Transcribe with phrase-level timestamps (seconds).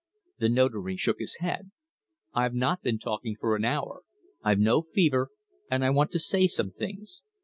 [0.39, 1.69] The Notary shook his head.
[2.33, 4.01] "I've not been talking for an hour,
[4.41, 5.29] I've no fever,
[5.69, 7.21] and I want to say some things.